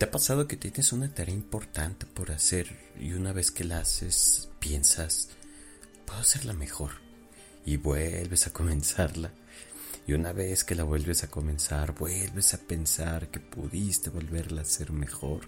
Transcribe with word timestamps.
¿Te 0.00 0.06
ha 0.06 0.10
pasado 0.10 0.48
que 0.48 0.56
tienes 0.56 0.94
una 0.94 1.12
tarea 1.12 1.34
importante 1.34 2.06
por 2.06 2.32
hacer 2.32 2.74
y 2.98 3.12
una 3.12 3.34
vez 3.34 3.50
que 3.50 3.64
la 3.64 3.80
haces 3.80 4.48
piensas, 4.58 5.28
puedo 6.06 6.20
hacerla 6.20 6.54
mejor? 6.54 6.92
Y 7.66 7.76
vuelves 7.76 8.46
a 8.46 8.50
comenzarla. 8.50 9.30
Y 10.06 10.14
una 10.14 10.32
vez 10.32 10.64
que 10.64 10.74
la 10.74 10.84
vuelves 10.84 11.22
a 11.22 11.28
comenzar, 11.28 11.94
vuelves 11.94 12.54
a 12.54 12.58
pensar 12.60 13.28
que 13.28 13.40
pudiste 13.40 14.08
volverla 14.08 14.62
a 14.62 14.64
hacer 14.64 14.90
mejor. 14.90 15.42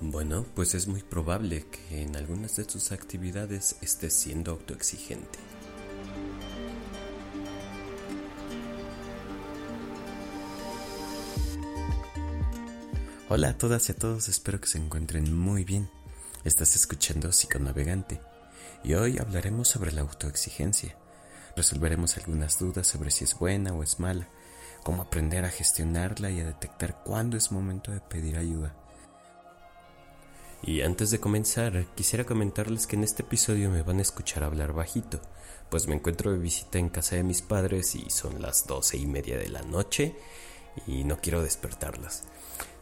Bueno, 0.00 0.46
pues 0.54 0.76
es 0.76 0.86
muy 0.86 1.02
probable 1.02 1.66
que 1.66 2.02
en 2.02 2.14
algunas 2.14 2.54
de 2.54 2.66
tus 2.66 2.92
actividades 2.92 3.74
estés 3.82 4.14
siendo 4.14 4.52
autoexigente. 4.52 5.40
Hola 13.28 13.48
a 13.48 13.58
todas 13.58 13.88
y 13.88 13.92
a 13.92 13.96
todos, 13.96 14.28
espero 14.28 14.60
que 14.60 14.68
se 14.68 14.78
encuentren 14.78 15.36
muy 15.36 15.64
bien. 15.64 15.90
Estás 16.44 16.76
escuchando 16.76 17.32
Psiconavegante 17.32 18.20
y 18.84 18.94
hoy 18.94 19.18
hablaremos 19.18 19.66
sobre 19.66 19.90
la 19.90 20.02
autoexigencia. 20.02 20.96
Resolveremos 21.56 22.16
algunas 22.16 22.56
dudas 22.60 22.86
sobre 22.86 23.10
si 23.10 23.24
es 23.24 23.36
buena 23.36 23.72
o 23.72 23.82
es 23.82 23.98
mala, 23.98 24.28
cómo 24.84 25.02
aprender 25.02 25.44
a 25.44 25.50
gestionarla 25.50 26.30
y 26.30 26.38
a 26.38 26.46
detectar 26.46 27.02
cuándo 27.02 27.36
es 27.36 27.50
momento 27.50 27.90
de 27.90 27.98
pedir 27.98 28.36
ayuda. 28.36 28.76
Y 30.62 30.82
antes 30.82 31.10
de 31.10 31.18
comenzar, 31.18 31.84
quisiera 31.96 32.24
comentarles 32.24 32.86
que 32.86 32.94
en 32.94 33.02
este 33.02 33.24
episodio 33.24 33.70
me 33.70 33.82
van 33.82 33.98
a 33.98 34.02
escuchar 34.02 34.44
hablar 34.44 34.72
bajito, 34.72 35.20
pues 35.68 35.88
me 35.88 35.96
encuentro 35.96 36.30
de 36.30 36.38
visita 36.38 36.78
en 36.78 36.90
casa 36.90 37.16
de 37.16 37.24
mis 37.24 37.42
padres 37.42 37.96
y 37.96 38.08
son 38.08 38.40
las 38.40 38.68
doce 38.68 38.98
y 38.98 39.06
media 39.06 39.36
de 39.36 39.48
la 39.48 39.62
noche 39.62 40.14
y 40.86 41.02
no 41.02 41.20
quiero 41.20 41.42
despertarlas. 41.42 42.22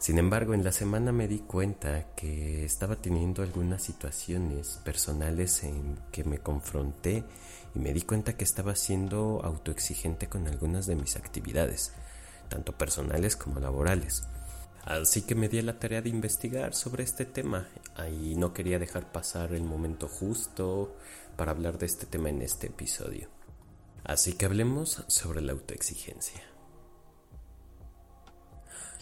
Sin 0.05 0.19
embargo, 0.19 0.53
en 0.53 0.65
la 0.65 0.71
semana 0.71 1.13
me 1.13 1.27
di 1.27 1.39
cuenta 1.39 2.15
que 2.15 2.63
estaba 2.63 2.97
teniendo 2.97 3.43
algunas 3.43 3.83
situaciones 3.83 4.79
personales 4.85 5.65
en 5.65 5.99
que 6.13 6.25
me 6.25 6.41
confronté 6.41 7.25
y 7.75 7.79
me 7.79 7.95
di 7.95 8.03
cuenta 8.03 8.37
que 8.37 8.45
estaba 8.45 8.77
siendo 8.77 9.41
autoexigente 9.43 10.29
con 10.29 10.47
algunas 10.47 10.85
de 10.85 10.97
mis 10.97 11.17
actividades, 11.17 11.95
tanto 12.51 12.77
personales 12.77 13.35
como 13.35 13.61
laborales. 13.61 14.25
Así 14.85 15.23
que 15.23 15.35
me 15.35 15.49
di 15.49 15.63
la 15.63 15.79
tarea 15.79 16.03
de 16.03 16.11
investigar 16.11 16.75
sobre 16.75 17.03
este 17.03 17.25
tema 17.25 17.67
y 18.13 18.35
no 18.35 18.53
quería 18.53 18.79
dejar 18.79 19.11
pasar 19.11 19.55
el 19.55 19.63
momento 19.63 20.07
justo 20.07 20.95
para 21.35 21.53
hablar 21.53 21.79
de 21.79 21.87
este 21.87 22.05
tema 22.05 22.29
en 22.29 22.43
este 22.43 22.67
episodio. 22.67 23.29
Así 24.05 24.35
que 24.35 24.45
hablemos 24.45 25.03
sobre 25.07 25.41
la 25.41 25.53
autoexigencia. 25.53 26.54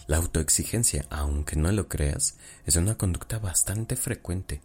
La 0.07 0.17
autoexigencia, 0.17 1.07
aunque 1.11 1.57
no 1.57 1.71
lo 1.71 1.89
creas, 1.89 2.37
es 2.67 2.77
una 2.77 2.97
conducta 2.97 3.39
bastante 3.39 3.95
frecuente. 3.95 4.61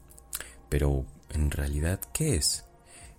Pero, 0.67 1.05
en 1.29 1.51
realidad, 1.51 1.99
¿qué 2.11 2.35
es? 2.35 2.65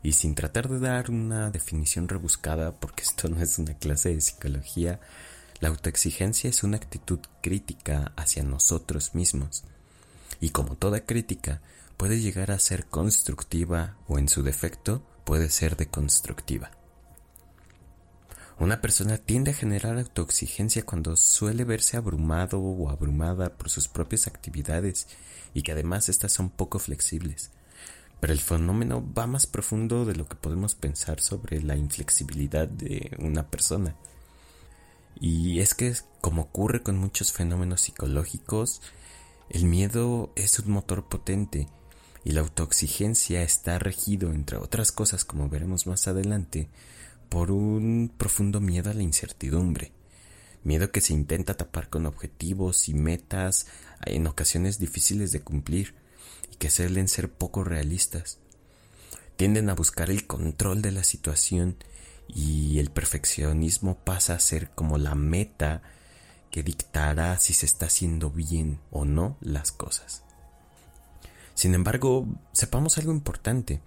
Y 0.02 0.12
sin 0.12 0.34
tratar 0.34 0.68
de 0.68 0.80
dar 0.80 1.10
una 1.10 1.50
definición 1.50 2.08
rebuscada, 2.08 2.72
porque 2.72 3.02
esto 3.06 3.28
no 3.28 3.40
es 3.40 3.58
una 3.58 3.74
clase 3.74 4.14
de 4.14 4.20
psicología, 4.20 5.00
la 5.60 5.68
autoexigencia 5.68 6.50
es 6.50 6.62
una 6.62 6.76
actitud 6.76 7.20
crítica 7.42 8.12
hacia 8.16 8.42
nosotros 8.42 9.14
mismos. 9.14 9.64
Y 10.40 10.50
como 10.50 10.76
toda 10.76 11.04
crítica, 11.04 11.60
puede 11.96 12.20
llegar 12.20 12.50
a 12.52 12.58
ser 12.58 12.86
constructiva 12.86 13.96
o 14.06 14.18
en 14.18 14.28
su 14.28 14.42
defecto 14.42 15.02
puede 15.24 15.50
ser 15.50 15.76
deconstructiva. 15.76 16.70
Una 18.60 18.80
persona 18.80 19.18
tiende 19.18 19.52
a 19.52 19.54
generar 19.54 19.98
autoexigencia 19.98 20.84
cuando 20.84 21.14
suele 21.14 21.62
verse 21.62 21.96
abrumado 21.96 22.58
o 22.58 22.90
abrumada 22.90 23.56
por 23.56 23.70
sus 23.70 23.86
propias 23.86 24.26
actividades 24.26 25.06
y 25.54 25.62
que 25.62 25.72
además 25.72 26.08
estas 26.08 26.32
son 26.32 26.50
poco 26.50 26.80
flexibles. 26.80 27.52
Pero 28.18 28.32
el 28.32 28.40
fenómeno 28.40 29.04
va 29.16 29.28
más 29.28 29.46
profundo 29.46 30.04
de 30.04 30.16
lo 30.16 30.26
que 30.26 30.34
podemos 30.34 30.74
pensar 30.74 31.20
sobre 31.20 31.62
la 31.62 31.76
inflexibilidad 31.76 32.66
de 32.66 33.16
una 33.20 33.48
persona. 33.48 33.94
Y 35.20 35.60
es 35.60 35.74
que, 35.74 35.94
como 36.20 36.42
ocurre 36.42 36.82
con 36.82 36.96
muchos 36.96 37.32
fenómenos 37.32 37.82
psicológicos, 37.82 38.82
el 39.50 39.66
miedo 39.66 40.32
es 40.34 40.58
un 40.58 40.72
motor 40.72 41.08
potente 41.08 41.68
y 42.24 42.32
la 42.32 42.40
autoexigencia 42.40 43.42
está 43.42 43.78
regido, 43.78 44.32
entre 44.32 44.58
otras 44.58 44.90
cosas, 44.90 45.24
como 45.24 45.48
veremos 45.48 45.86
más 45.86 46.08
adelante, 46.08 46.68
por 47.28 47.50
un 47.50 48.12
profundo 48.16 48.60
miedo 48.60 48.90
a 48.90 48.94
la 48.94 49.02
incertidumbre, 49.02 49.92
miedo 50.64 50.90
que 50.90 51.00
se 51.00 51.12
intenta 51.12 51.56
tapar 51.56 51.88
con 51.88 52.06
objetivos 52.06 52.88
y 52.88 52.94
metas 52.94 53.66
en 54.04 54.26
ocasiones 54.26 54.78
difíciles 54.78 55.32
de 55.32 55.40
cumplir 55.40 55.94
y 56.52 56.56
que 56.56 56.70
suelen 56.70 57.08
ser 57.08 57.30
poco 57.30 57.64
realistas. 57.64 58.38
Tienden 59.36 59.70
a 59.70 59.74
buscar 59.74 60.10
el 60.10 60.26
control 60.26 60.82
de 60.82 60.92
la 60.92 61.04
situación 61.04 61.76
y 62.28 62.78
el 62.78 62.90
perfeccionismo 62.90 63.96
pasa 63.98 64.34
a 64.34 64.40
ser 64.40 64.70
como 64.70 64.98
la 64.98 65.14
meta 65.14 65.82
que 66.50 66.62
dictará 66.62 67.38
si 67.38 67.54
se 67.54 67.66
está 67.66 67.86
haciendo 67.86 68.30
bien 68.30 68.80
o 68.90 69.04
no 69.04 69.36
las 69.40 69.72
cosas. 69.72 70.22
Sin 71.54 71.74
embargo, 71.74 72.26
sepamos 72.52 72.98
algo 72.98 73.12
importante, 73.12 73.80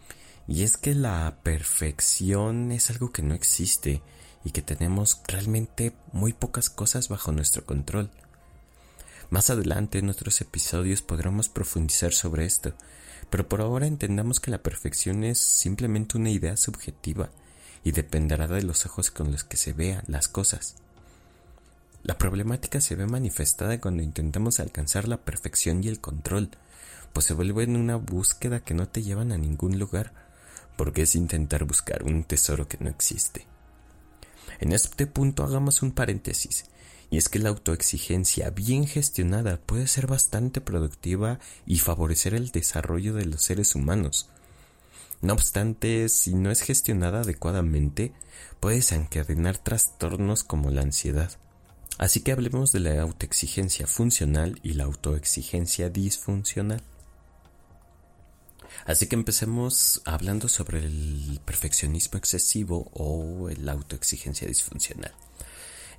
y 0.51 0.63
es 0.63 0.75
que 0.75 0.93
la 0.93 1.37
perfección 1.43 2.73
es 2.73 2.89
algo 2.89 3.13
que 3.13 3.21
no 3.21 3.33
existe 3.33 4.01
y 4.43 4.51
que 4.51 4.61
tenemos 4.61 5.21
realmente 5.25 5.93
muy 6.11 6.33
pocas 6.33 6.69
cosas 6.69 7.07
bajo 7.07 7.31
nuestro 7.31 7.65
control. 7.65 8.09
Más 9.29 9.49
adelante 9.49 9.99
en 9.99 10.09
otros 10.09 10.41
episodios 10.41 11.01
podremos 11.01 11.47
profundizar 11.47 12.11
sobre 12.11 12.43
esto, 12.43 12.73
pero 13.29 13.47
por 13.47 13.61
ahora 13.61 13.87
entendamos 13.87 14.41
que 14.41 14.51
la 14.51 14.61
perfección 14.61 15.23
es 15.23 15.39
simplemente 15.39 16.17
una 16.17 16.31
idea 16.31 16.57
subjetiva 16.57 17.29
y 17.85 17.93
dependerá 17.93 18.47
de 18.47 18.63
los 18.63 18.85
ojos 18.85 19.09
con 19.09 19.31
los 19.31 19.45
que 19.45 19.55
se 19.55 19.71
vean 19.71 20.03
las 20.07 20.27
cosas. 20.27 20.75
La 22.03 22.17
problemática 22.17 22.81
se 22.81 22.95
ve 22.95 23.07
manifestada 23.07 23.79
cuando 23.79 24.03
intentamos 24.03 24.59
alcanzar 24.59 25.07
la 25.07 25.15
perfección 25.15 25.81
y 25.81 25.87
el 25.87 26.01
control, 26.01 26.49
pues 27.13 27.25
se 27.25 27.33
vuelve 27.33 27.63
en 27.63 27.77
una 27.77 27.95
búsqueda 27.95 28.59
que 28.59 28.73
no 28.73 28.89
te 28.89 29.01
llevan 29.01 29.31
a 29.31 29.37
ningún 29.37 29.79
lugar, 29.79 30.20
porque 30.81 31.03
es 31.03 31.13
intentar 31.13 31.63
buscar 31.65 32.01
un 32.01 32.23
tesoro 32.23 32.67
que 32.67 32.79
no 32.79 32.89
existe. 32.89 33.45
En 34.59 34.71
este 34.71 35.05
punto 35.05 35.43
hagamos 35.43 35.83
un 35.83 35.91
paréntesis, 35.91 36.65
y 37.11 37.17
es 37.17 37.29
que 37.29 37.37
la 37.37 37.49
autoexigencia 37.49 38.49
bien 38.49 38.87
gestionada 38.87 39.59
puede 39.63 39.85
ser 39.85 40.07
bastante 40.07 40.59
productiva 40.59 41.37
y 41.67 41.77
favorecer 41.77 42.33
el 42.33 42.49
desarrollo 42.49 43.13
de 43.13 43.27
los 43.27 43.43
seres 43.43 43.75
humanos. 43.75 44.31
No 45.21 45.33
obstante, 45.33 46.09
si 46.09 46.33
no 46.33 46.49
es 46.49 46.61
gestionada 46.61 47.21
adecuadamente, 47.21 48.11
puede 48.59 48.77
desencadenar 48.77 49.59
trastornos 49.59 50.43
como 50.43 50.71
la 50.71 50.81
ansiedad. 50.81 51.29
Así 51.99 52.21
que 52.21 52.31
hablemos 52.31 52.71
de 52.71 52.79
la 52.79 52.99
autoexigencia 53.03 53.85
funcional 53.85 54.59
y 54.63 54.73
la 54.73 54.85
autoexigencia 54.85 55.91
disfuncional. 55.91 56.81
Así 58.85 59.07
que 59.07 59.15
empecemos 59.15 60.01
hablando 60.05 60.49
sobre 60.49 60.79
el 60.79 61.39
perfeccionismo 61.45 62.17
excesivo 62.17 62.89
o 62.93 63.49
la 63.57 63.73
autoexigencia 63.73 64.47
disfuncional. 64.47 65.13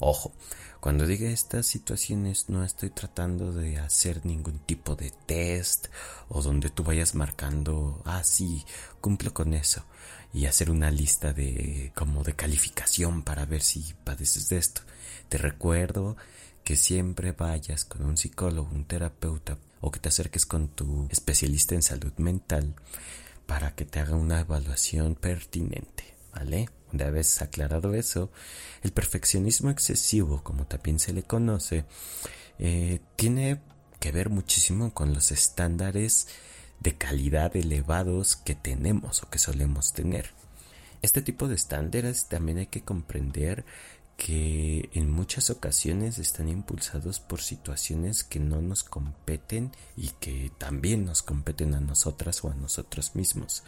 Ojo, 0.00 0.33
cuando 0.81 1.06
diga 1.06 1.31
estas 1.31 1.66
situaciones 1.66 2.49
no 2.49 2.65
estoy 2.65 2.91
tratando 2.91 3.53
de 3.53 3.78
hacer 3.78 4.27
ningún 4.27 4.59
tipo 4.59 4.97
de 4.97 5.12
test 5.27 5.87
o 6.28 6.43
donde 6.43 6.71
tú 6.71 6.82
vayas 6.82 7.15
marcando, 7.15 8.03
ah, 8.05 8.25
sí, 8.25 8.65
cumplo 9.00 9.32
con 9.32 9.55
eso 9.55 9.84
y 10.34 10.47
hacer 10.47 10.71
una 10.71 10.91
lista 10.91 11.32
de 11.32 11.93
como 11.94 12.25
de 12.25 12.34
calificación 12.34 13.22
para 13.22 13.44
ver 13.44 13.62
si 13.62 13.94
padeces 14.03 14.49
de 14.49 14.58
esto. 14.58 14.81
Te 15.29 15.38
recuerdo 15.38 16.17
que 16.64 16.76
siempre 16.76 17.32
vayas 17.32 17.85
con 17.85 18.05
un 18.05 18.17
psicólogo, 18.17 18.70
un 18.73 18.85
terapeuta 18.85 19.59
o 19.81 19.91
que 19.91 20.00
te 20.00 20.09
acerques 20.09 20.47
con 20.47 20.69
tu 20.69 21.09
especialista 21.11 21.75
en 21.75 21.82
salud 21.82 22.12
mental 22.19 22.75
para 23.47 23.75
que 23.75 23.85
te 23.85 24.00
haga 24.00 24.14
una 24.14 24.41
evaluación 24.41 25.14
pertinente, 25.14 26.14
¿vale? 26.35 26.69
Una 26.93 27.11
vez 27.11 27.43
aclarado 27.43 27.94
eso, 27.94 28.31
el 28.82 28.93
perfeccionismo 28.93 29.70
excesivo, 29.70 30.43
como 30.43 30.67
también 30.67 30.99
se 30.99 31.12
le 31.12 31.23
conoce, 31.23 31.85
eh, 32.59 33.00
tiene 33.17 33.61
que 33.99 34.12
ver 34.12 34.31
muchísimo 34.31 34.93
con 34.93 35.15
los 35.15 35.32
estándares 35.32 36.29
de 36.81 36.97
calidad 36.97 37.56
elevados 37.56 38.37
que 38.37 38.55
tenemos 38.55 39.23
o 39.23 39.31
que 39.31 39.38
solemos 39.38 39.93
tener. 39.93 40.31
Este 41.00 41.23
tipo 41.23 41.49
de 41.49 41.55
estándares 41.55 42.26
también 42.29 42.58
hay 42.58 42.67
que 42.67 42.82
comprender 42.82 43.65
que 44.24 44.88
en 44.92 45.10
muchas 45.10 45.50
ocasiones 45.50 46.19
están 46.19 46.48
impulsados 46.48 47.19
por 47.19 47.40
situaciones 47.40 48.22
que 48.22 48.38
no 48.38 48.62
nos 48.62 48.84
competen 48.84 49.72
y 49.96 50.10
que 50.20 50.52
también 50.58 51.04
nos 51.04 51.22
competen 51.22 51.74
a 51.74 51.80
nosotras 51.80 52.44
o 52.44 52.50
a 52.50 52.54
nosotros 52.54 53.16
mismos. 53.16 53.64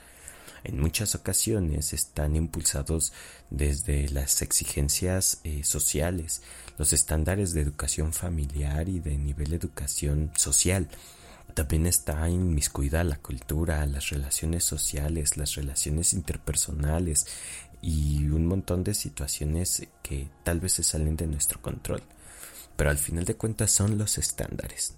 en 0.62 0.80
muchas 0.80 1.14
ocasiones 1.14 1.92
están 1.92 2.36
impulsados 2.36 3.12
desde 3.50 4.08
las 4.08 4.40
exigencias 4.40 5.40
eh, 5.44 5.62
sociales, 5.62 6.40
los 6.78 6.94
estándares 6.94 7.52
de 7.52 7.60
educación 7.60 8.14
familiar 8.14 8.88
y 8.88 8.98
de 9.00 9.18
nivel 9.18 9.50
de 9.50 9.56
educación 9.56 10.30
social. 10.36 10.88
También 11.54 11.86
está 11.86 12.28
inmiscuida 12.28 13.04
la 13.04 13.16
cultura, 13.16 13.86
las 13.86 14.10
relaciones 14.10 14.64
sociales, 14.64 15.36
las 15.36 15.54
relaciones 15.54 16.12
interpersonales 16.12 17.26
y 17.80 18.24
un 18.28 18.46
montón 18.46 18.82
de 18.82 18.92
situaciones 18.92 19.86
que 20.02 20.28
tal 20.42 20.58
vez 20.58 20.72
se 20.72 20.82
salen 20.82 21.16
de 21.16 21.28
nuestro 21.28 21.62
control. 21.62 22.02
Pero 22.76 22.90
al 22.90 22.98
final 22.98 23.24
de 23.24 23.36
cuentas 23.36 23.70
son 23.70 23.98
los 23.98 24.18
estándares. 24.18 24.94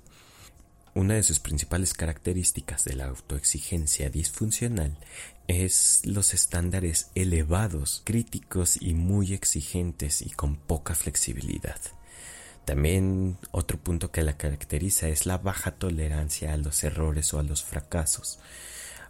Una 0.95 1.13
de 1.13 1.23
sus 1.23 1.41
principales 1.41 1.93
características 1.93 2.85
de 2.85 2.97
la 2.97 3.05
autoexigencia 3.09 4.09
disfuncional 4.09 4.97
es 5.47 6.01
los 6.07 6.33
estándares 6.33 7.11
elevados, 7.15 8.01
críticos 8.07 8.81
y 8.81 8.95
muy 8.95 9.35
exigentes 9.35 10.23
y 10.23 10.31
con 10.31 10.57
poca 10.57 10.95
flexibilidad. 10.95 11.79
También 12.67 13.39
otro 13.53 13.79
punto 13.79 14.11
que 14.11 14.23
la 14.23 14.37
caracteriza 14.37 15.09
es 15.09 15.25
la 15.25 15.39
baja 15.39 15.71
tolerancia 15.71 16.53
a 16.53 16.57
los 16.57 16.83
errores 16.83 17.33
o 17.33 17.39
a 17.39 17.45
los 17.45 17.63
fracasos, 17.63 18.41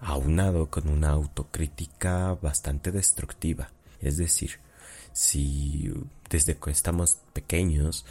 aunado 0.01 0.71
con 0.71 0.89
una 0.89 1.09
autocrítica 1.09 2.35
bastante 2.35 2.93
destructiva. 2.93 3.71
Es 4.01 4.19
decir, 4.19 4.61
si 5.15 5.91
desde 6.29 6.59
que 6.59 6.71
estamos 6.71 7.19
pequeños 7.33 8.05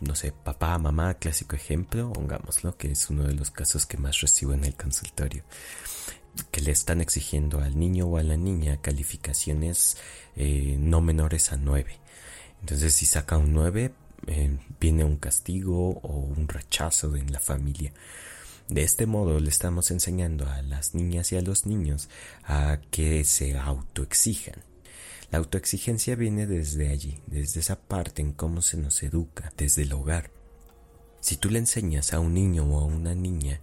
no 0.00 0.14
sé, 0.14 0.32
papá, 0.32 0.78
mamá, 0.78 1.14
clásico 1.14 1.56
ejemplo, 1.56 2.12
pongámoslo, 2.12 2.76
que 2.76 2.92
es 2.92 3.10
uno 3.10 3.24
de 3.24 3.34
los 3.34 3.50
casos 3.50 3.84
que 3.84 3.96
más 3.96 4.20
recibo 4.20 4.54
en 4.54 4.64
el 4.64 4.74
consultorio, 4.74 5.42
que 6.50 6.60
le 6.60 6.70
están 6.70 7.00
exigiendo 7.00 7.60
al 7.60 7.78
niño 7.78 8.06
o 8.06 8.16
a 8.16 8.22
la 8.22 8.36
niña 8.36 8.80
calificaciones 8.80 9.96
eh, 10.36 10.76
no 10.78 11.00
menores 11.00 11.52
a 11.52 11.56
9. 11.56 11.98
Entonces, 12.60 12.94
si 12.94 13.06
saca 13.06 13.38
un 13.38 13.52
9, 13.52 13.92
eh, 14.26 14.58
viene 14.80 15.04
un 15.04 15.16
castigo 15.16 16.00
o 16.02 16.18
un 16.18 16.48
rechazo 16.48 17.16
en 17.16 17.32
la 17.32 17.40
familia. 17.40 17.92
De 18.68 18.82
este 18.82 19.06
modo 19.06 19.40
le 19.40 19.48
estamos 19.48 19.90
enseñando 19.90 20.46
a 20.46 20.60
las 20.62 20.94
niñas 20.94 21.32
y 21.32 21.36
a 21.36 21.42
los 21.42 21.64
niños 21.64 22.08
a 22.44 22.80
que 22.90 23.24
se 23.24 23.56
autoexijan 23.56 24.68
la 25.30 25.38
autoexigencia 25.38 26.16
viene 26.16 26.46
desde 26.46 26.88
allí, 26.88 27.20
desde 27.26 27.60
esa 27.60 27.78
parte 27.78 28.22
en 28.22 28.32
cómo 28.32 28.62
se 28.62 28.78
nos 28.78 29.02
educa, 29.02 29.52
desde 29.58 29.82
el 29.82 29.92
hogar. 29.92 30.30
Si 31.20 31.36
tú 31.36 31.50
le 31.50 31.58
enseñas 31.58 32.14
a 32.14 32.20
un 32.20 32.32
niño 32.32 32.64
o 32.64 32.80
a 32.80 32.84
una 32.84 33.14
niña 33.14 33.60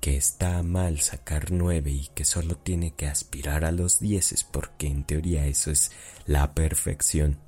que 0.00 0.18
está 0.18 0.62
mal 0.62 1.00
sacar 1.00 1.52
nueve 1.52 1.90
y 1.90 2.08
que 2.14 2.26
solo 2.26 2.56
tiene 2.56 2.92
que 2.92 3.06
aspirar 3.06 3.64
a 3.64 3.72
los 3.72 3.98
dieces 3.98 4.44
porque 4.44 4.88
en 4.88 5.04
teoría 5.04 5.46
eso 5.46 5.70
es 5.70 5.90
la 6.26 6.52
perfección, 6.52 7.38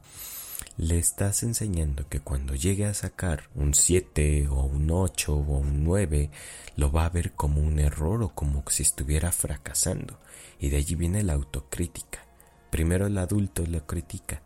le 0.78 0.96
estás 0.96 1.42
enseñando 1.42 2.08
que 2.08 2.20
cuando 2.20 2.54
llegue 2.54 2.86
a 2.86 2.94
sacar 2.94 3.50
un 3.56 3.75
7 3.75 4.46
o 4.48 4.62
un 4.62 4.92
8 4.92 5.34
o 5.34 5.58
un 5.58 5.82
9 5.82 6.30
lo 6.76 6.92
va 6.92 7.04
a 7.04 7.10
ver 7.10 7.32
como 7.32 7.60
un 7.60 7.80
error 7.80 8.22
o 8.22 8.28
como 8.28 8.62
si 8.69 8.84
estuviera 8.84 9.32
fracasando 9.32 10.20
y 10.60 10.70
de 10.70 10.76
allí 10.76 10.94
viene 10.94 11.25
la 11.25 11.32
autocrítica. 11.32 12.25
Primero 12.70 13.08
el 13.08 13.19
adulto 13.19 13.66
lo 13.66 13.86
critica. 13.88 14.42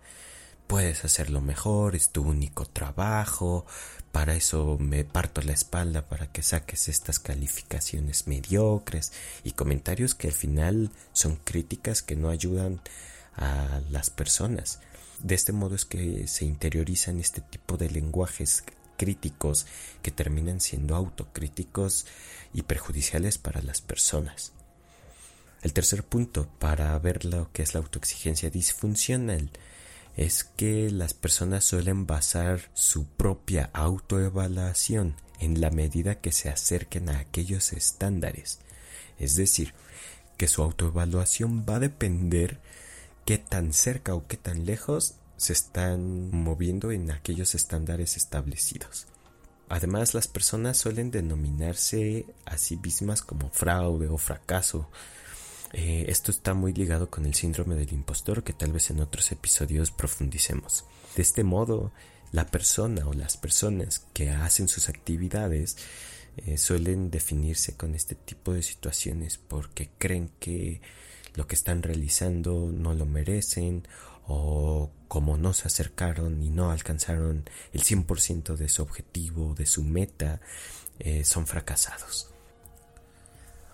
Puedes 0.67 1.05
hacerlo 1.05 1.43
mejor, 1.43 1.95
es 1.95 2.09
tu 2.09 2.23
único 2.23 2.65
trabajo, 2.65 3.67
para 4.11 4.35
eso 4.35 4.79
me 4.81 5.05
parto 5.05 5.43
la 5.43 5.53
espalda 5.53 6.09
para 6.09 6.33
que 6.33 6.43
saques 6.43 6.89
estas 6.89 7.19
calificaciones 7.19 8.27
mediocres 8.27 9.13
y 9.45 9.53
comentarios 9.53 10.15
que 10.15 10.29
al 10.29 10.35
final 10.35 10.93
son 11.13 11.37
críticas 11.37 12.01
que 12.01 12.17
no 12.17 12.31
ayudan 12.31 12.81
a 13.37 13.83
las 13.91 14.09
personas. 14.09 14.81
De 15.23 15.35
este 15.37 15.53
modo 15.53 15.77
es 15.77 15.85
que 15.85 16.27
se 16.27 16.45
interiorizan 16.45 17.21
este 17.21 17.41
tipo 17.41 17.77
de 17.77 17.89
lenguajes 17.89 18.65
críticos 18.97 19.67
que 20.03 20.11
terminan 20.11 20.61
siendo 20.61 20.97
autocríticos 20.97 22.07
y 22.53 22.63
perjudiciales 22.63 23.39
para 23.39 23.63
las 23.63 23.81
personas. 23.81 24.53
El 25.63 25.73
tercer 25.73 26.03
punto 26.03 26.49
para 26.59 26.99
ver 26.99 27.25
lo 27.25 27.53
que 27.53 27.63
es 27.63 27.75
la 27.75 27.81
autoexigencia 27.81 28.51
disfuncional 28.51 29.51
es 30.17 30.43
que 30.45 30.91
las 30.91 31.15
personas 31.15 31.65
suelen 31.65 32.07
basar 32.07 32.71
su 32.75 33.07
propia 33.07 33.71
autoevaluación 33.73 35.15
en 35.39 35.61
la 35.61 35.71
medida 35.71 36.17
que 36.21 36.33
se 36.33 36.49
acerquen 36.49 37.09
a 37.09 37.21
aquellos 37.21 37.73
estándares. 37.73 38.59
Es 39.19 39.37
decir, 39.37 39.73
que 40.37 40.49
su 40.49 40.63
autoevaluación 40.63 41.65
va 41.69 41.77
a 41.77 41.81
depender 41.81 42.59
qué 43.25 43.39
tan 43.39 43.73
cerca 43.73 44.15
o 44.15 44.27
qué 44.27 44.37
tan 44.37 44.67
lejos 44.67 45.15
se 45.37 45.53
están 45.53 46.31
moviendo 46.31 46.93
en 46.93 47.11
aquellos 47.11 47.55
estándares 47.55 48.17
establecidos. 48.17 49.07
Además, 49.69 50.15
las 50.15 50.29
personas 50.29 50.77
suelen 50.77 51.11
denominarse 51.11 52.27
a 52.45 52.59
sí 52.59 52.77
mismas 52.77 53.23
como 53.23 53.49
fraude 53.51 54.09
o 54.09 54.19
fracaso 54.19 54.89
eh, 55.73 56.05
esto 56.09 56.31
está 56.31 56.53
muy 56.53 56.75
ligado 56.75 57.09
con 57.09 57.25
el 57.25 57.35
síndrome 57.35 57.77
del 57.77 57.93
impostor 57.93 58.45
que 58.45 58.53
tal 58.53 58.73
vez 58.73 58.91
en 58.91 59.01
otros 59.01 59.33
episodios 59.33 59.91
profundicemos. 59.91 60.85
De 61.17 61.23
este 61.23 61.45
modo, 61.45 61.93
la 62.31 62.47
persona 62.47 63.07
o 63.09 63.15
las 63.15 63.37
personas 63.39 64.07
que 64.13 64.31
hacen 64.31 64.69
sus 64.69 64.89
actividades 64.89 65.79
eh, 66.37 66.59
suelen 66.59 67.11
definirse 67.11 67.77
con 67.77 67.95
este 67.95 68.15
tipo 68.15 68.53
de 68.53 68.63
situaciones 68.63 69.39
porque 69.39 69.89
creen 69.99 70.31
que 70.41 70.83
lo 71.35 71.47
que 71.47 71.55
están 71.55 71.83
realizando 71.83 72.71
no 72.73 72.95
lo 72.95 73.07
merecen 73.07 73.87
o 74.27 74.91
como 75.09 75.37
no 75.37 75.53
se 75.53 75.67
acercaron 75.67 76.43
y 76.43 76.51
no 76.51 76.71
alcanzaron 76.71 77.49
el 77.73 77.83
100% 77.83 78.57
de 78.57 78.69
su 78.69 78.83
objetivo, 78.83 79.55
de 79.55 79.67
su 79.67 79.83
meta, 79.83 80.41
eh, 80.99 81.25
son 81.25 81.47
fracasados. 81.47 82.29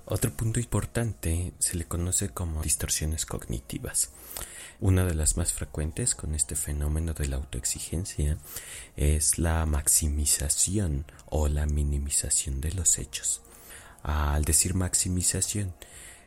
Otro 0.05 0.33
punto 0.33 0.59
importante 0.59 1.53
se 1.59 1.77
le 1.77 1.85
conoce 1.85 2.31
como 2.31 2.63
distorsiones 2.63 3.27
cognitivas. 3.27 4.11
Una 4.81 5.05
de 5.05 5.15
las 5.15 5.37
más 5.37 5.53
frecuentes 5.53 6.15
con 6.15 6.35
este 6.35 6.57
fenómeno 6.57 7.13
de 7.13 7.29
la 7.29 7.37
autoexigencia 7.37 8.39
es 8.97 9.39
la 9.39 9.67
maximización 9.67 11.05
o 11.27 11.49
la 11.49 11.67
minimización 11.67 12.61
de 12.61 12.73
los 12.73 12.99
hechos. 12.99 13.43
Al 14.03 14.45
decir 14.45 14.75
maximización 14.75 15.75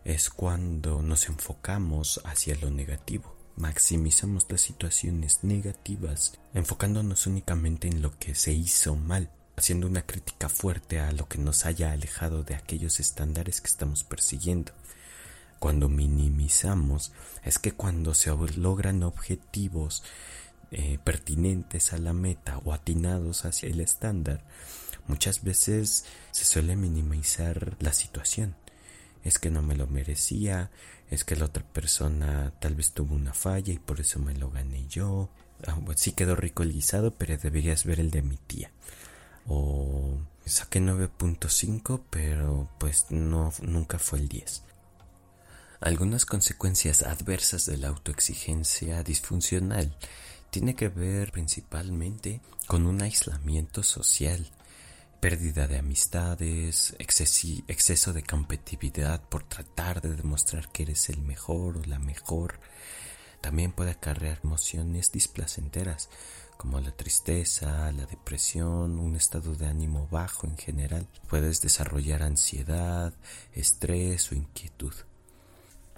es 0.04 0.30
cuando 0.30 1.02
nos 1.02 1.28
enfocamos 1.28 2.22
hacia 2.24 2.56
lo 2.56 2.70
negativo. 2.70 3.36
Maximizamos 3.56 4.46
las 4.50 4.62
situaciones 4.62 5.44
negativas 5.44 6.40
enfocándonos 6.54 7.28
únicamente 7.28 7.88
en 7.88 8.02
lo 8.02 8.18
que 8.18 8.34
se 8.36 8.54
hizo 8.54 8.96
mal 8.96 9.30
haciendo 9.62 9.86
una 9.86 10.02
crítica 10.02 10.50
fuerte 10.50 11.00
a 11.00 11.12
lo 11.12 11.28
que 11.28 11.38
nos 11.38 11.66
haya 11.66 11.92
alejado 11.92 12.44
de 12.44 12.56
aquellos 12.56 13.00
estándares 13.00 13.62
que 13.62 13.68
estamos 13.68 14.04
persiguiendo. 14.04 14.72
Cuando 15.60 15.88
minimizamos 15.88 17.12
es 17.44 17.60
que 17.60 17.72
cuando 17.72 18.16
se 18.16 18.32
logran 18.32 19.04
objetivos 19.04 20.04
eh, 20.72 20.98
pertinentes 21.04 21.94
a 21.94 22.00
la 22.00 22.14
meta 22.14 22.58
o 22.66 22.74
atinados 22.74 23.46
hacia 23.46 23.70
el 23.70 23.82
estándar, 23.82 24.44
muchas 25.08 25.44
veces 25.44 26.06
se 26.32 26.46
suele 26.46 26.76
minimizar 26.76 27.76
la 27.80 27.94
situación. 27.94 28.56
Es 29.24 29.40
que 29.40 29.52
no 29.52 29.62
me 29.62 29.76
lo 29.76 29.88
merecía, 29.88 30.72
es 31.10 31.24
que 31.24 31.36
la 31.36 31.46
otra 31.46 31.64
persona 31.64 32.54
tal 32.60 32.76
vez 32.76 32.92
tuvo 32.92 33.16
una 33.16 33.34
falla 33.34 33.74
y 33.74 33.80
por 33.80 34.00
eso 34.00 34.20
me 34.20 34.34
lo 34.34 34.50
gané 34.50 34.88
yo. 34.88 35.30
Ah, 35.68 35.78
sí 35.96 36.14
quedó 36.14 36.36
rico 36.36 36.64
el 36.64 36.74
guisado, 36.74 37.12
pero 37.12 37.38
deberías 37.38 37.86
ver 37.86 38.00
el 38.00 38.12
de 38.12 38.22
mi 38.24 38.38
tía 38.38 38.72
o 39.48 40.18
saqué 40.46 40.80
9.5 40.80 42.02
pero 42.10 42.70
pues 42.80 43.08
no 43.10 43.54
nunca 43.62 44.00
fue 44.00 44.20
el 44.20 44.28
10. 44.28 44.64
Algunas 45.80 46.26
consecuencias 46.26 47.02
adversas 47.02 47.66
de 47.66 47.78
la 47.78 47.88
autoexigencia 47.88 49.02
disfuncional 49.04 49.96
tiene 50.52 50.76
que 50.76 50.90
ver 50.90 51.32
principalmente 51.32 52.42
con 52.68 52.86
un 52.86 53.02
aislamiento 53.02 53.82
social, 53.82 54.48
pérdida 55.22 55.68
de 55.68 55.78
amistades, 55.78 56.96
exceso 56.98 58.12
de 58.12 58.24
competitividad 58.24 59.22
por 59.30 59.44
tratar 59.44 60.02
de 60.02 60.16
demostrar 60.16 60.72
que 60.72 60.82
eres 60.82 61.10
el 61.10 61.22
mejor 61.22 61.78
o 61.78 61.86
la 61.86 62.00
mejor. 62.00 62.60
También 63.40 63.72
puede 63.72 63.92
acarrear 63.92 64.40
emociones 64.44 65.12
displacenteras 65.12 66.10
como 66.58 66.80
la 66.80 66.92
tristeza, 66.92 67.92
la 67.92 68.08
depresión, 68.08 68.98
un 69.00 69.16
estado 69.16 69.54
de 69.56 69.68
ánimo 69.68 70.08
bajo 70.10 70.48
en 70.48 70.58
general. 70.58 71.08
Puedes 71.30 71.62
desarrollar 71.62 72.24
ansiedad, 72.24 73.14
estrés 73.54 74.32
o 74.32 74.36
inquietud. 74.36 74.94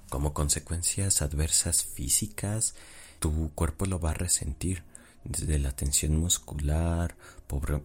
Como 0.10 0.34
consecuencias 0.34 1.22
adversas 1.22 1.86
físicas, 1.86 2.75
tu 3.20 3.51
cuerpo 3.56 3.86
lo 3.86 4.01
va 4.01 4.12
a 4.12 4.15
resentir. 4.15 4.84
Desde 5.24 5.60
la 5.60 5.72
tensión 5.72 6.18
muscular, 6.18 7.15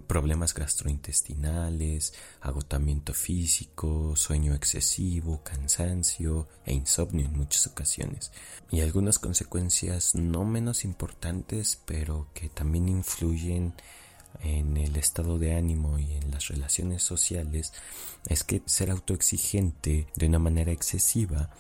problemas 0.07 0.54
gastrointestinales, 0.54 2.14
agotamiento 2.40 3.14
físico, 3.14 4.16
sueño 4.16 4.54
excesivo, 4.54 5.42
cansancio 5.42 6.49
e 6.64 6.75
insomnio 6.75 7.26
en 7.26 7.37
muchas 7.37 7.66
ocasiones. 7.66 8.33
Y 8.71 8.80
algunas 8.80 9.18
consecuencias 9.18 10.14
no 10.14 10.45
menos 10.45 10.85
importantes, 10.85 11.80
pero 11.85 12.28
que 12.35 12.49
también 12.49 12.88
influyen 12.88 13.75
en 14.40 14.76
el 14.76 14.97
estado 14.97 15.38
de 15.38 15.54
ánimo 15.54 15.99
y 15.99 16.12
en 16.12 16.30
las 16.30 16.49
relaciones 16.49 17.02
sociales, 17.02 17.73
es 18.26 18.45
que 18.45 18.62
ser 18.66 18.90
autoexigente 18.90 20.07
de 20.14 20.26
una 20.26 20.38
manera 20.38 20.73
excesiva 20.73 21.50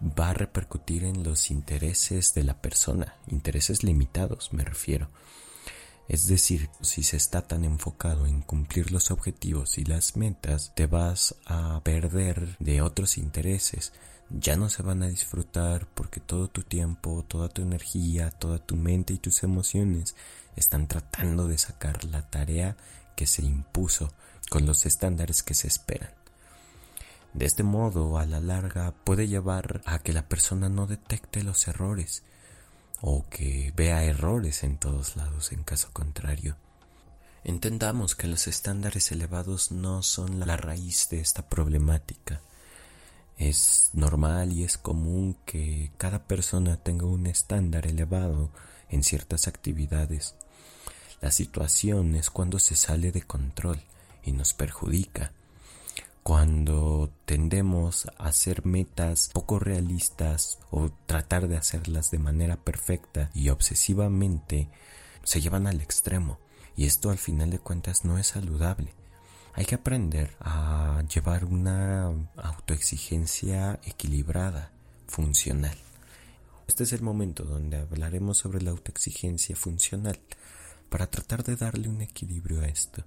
va 0.00 0.30
a 0.30 0.34
repercutir 0.34 1.04
en 1.04 1.22
los 1.22 1.50
intereses 1.50 2.34
de 2.34 2.44
la 2.44 2.60
persona, 2.60 3.16
intereses 3.28 3.82
limitados 3.82 4.52
me 4.52 4.64
refiero. 4.64 5.08
Es 6.08 6.28
decir, 6.28 6.70
si 6.82 7.02
se 7.02 7.16
está 7.16 7.42
tan 7.42 7.64
enfocado 7.64 8.26
en 8.26 8.40
cumplir 8.40 8.92
los 8.92 9.10
objetivos 9.10 9.76
y 9.76 9.84
las 9.84 10.16
metas, 10.16 10.72
te 10.74 10.86
vas 10.86 11.34
a 11.46 11.80
perder 11.82 12.56
de 12.58 12.80
otros 12.80 13.18
intereses. 13.18 13.92
Ya 14.30 14.56
no 14.56 14.68
se 14.68 14.82
van 14.82 15.02
a 15.02 15.08
disfrutar 15.08 15.88
porque 15.94 16.20
todo 16.20 16.48
tu 16.48 16.62
tiempo, 16.62 17.24
toda 17.26 17.48
tu 17.48 17.62
energía, 17.62 18.30
toda 18.30 18.58
tu 18.58 18.76
mente 18.76 19.14
y 19.14 19.18
tus 19.18 19.42
emociones 19.42 20.14
están 20.54 20.86
tratando 20.86 21.48
de 21.48 21.58
sacar 21.58 22.04
la 22.04 22.22
tarea 22.22 22.76
que 23.16 23.26
se 23.26 23.42
impuso 23.42 24.12
con 24.48 24.64
los 24.64 24.86
estándares 24.86 25.42
que 25.42 25.54
se 25.54 25.66
esperan. 25.66 26.10
De 27.36 27.44
este 27.44 27.62
modo, 27.62 28.16
a 28.16 28.24
la 28.24 28.40
larga, 28.40 28.94
puede 29.04 29.28
llevar 29.28 29.82
a 29.84 29.98
que 29.98 30.14
la 30.14 30.26
persona 30.26 30.70
no 30.70 30.86
detecte 30.86 31.42
los 31.42 31.68
errores 31.68 32.22
o 33.02 33.26
que 33.28 33.74
vea 33.76 34.04
errores 34.04 34.64
en 34.64 34.78
todos 34.78 35.16
lados 35.16 35.52
en 35.52 35.62
caso 35.62 35.90
contrario. 35.92 36.56
Entendamos 37.44 38.14
que 38.14 38.26
los 38.26 38.46
estándares 38.46 39.12
elevados 39.12 39.70
no 39.70 40.02
son 40.02 40.40
la 40.40 40.56
raíz 40.56 41.10
de 41.10 41.20
esta 41.20 41.46
problemática. 41.46 42.40
Es 43.36 43.90
normal 43.92 44.54
y 44.54 44.64
es 44.64 44.78
común 44.78 45.36
que 45.44 45.92
cada 45.98 46.24
persona 46.24 46.78
tenga 46.78 47.04
un 47.04 47.26
estándar 47.26 47.86
elevado 47.86 48.48
en 48.88 49.04
ciertas 49.04 49.46
actividades. 49.46 50.36
La 51.20 51.30
situación 51.30 52.14
es 52.14 52.30
cuando 52.30 52.58
se 52.58 52.76
sale 52.76 53.12
de 53.12 53.20
control 53.20 53.82
y 54.24 54.32
nos 54.32 54.54
perjudica 54.54 55.32
cuando 56.26 57.08
tendemos 57.24 58.08
a 58.18 58.24
hacer 58.24 58.66
metas 58.66 59.30
poco 59.32 59.60
realistas 59.60 60.58
o 60.72 60.90
tratar 61.06 61.46
de 61.46 61.56
hacerlas 61.56 62.10
de 62.10 62.18
manera 62.18 62.56
perfecta 62.56 63.30
y 63.32 63.50
obsesivamente, 63.50 64.68
se 65.22 65.40
llevan 65.40 65.68
al 65.68 65.80
extremo. 65.80 66.40
Y 66.76 66.86
esto 66.86 67.10
al 67.10 67.18
final 67.18 67.50
de 67.50 67.60
cuentas 67.60 68.04
no 68.04 68.18
es 68.18 68.26
saludable. 68.26 68.92
Hay 69.54 69.66
que 69.66 69.76
aprender 69.76 70.34
a 70.40 71.04
llevar 71.14 71.44
una 71.44 72.10
autoexigencia 72.34 73.78
equilibrada, 73.84 74.72
funcional. 75.06 75.78
Este 76.66 76.82
es 76.82 76.92
el 76.92 77.02
momento 77.02 77.44
donde 77.44 77.76
hablaremos 77.76 78.36
sobre 78.38 78.62
la 78.62 78.72
autoexigencia 78.72 79.54
funcional 79.54 80.18
para 80.88 81.06
tratar 81.06 81.44
de 81.44 81.54
darle 81.54 81.88
un 81.88 82.02
equilibrio 82.02 82.62
a 82.62 82.66
esto. 82.66 83.04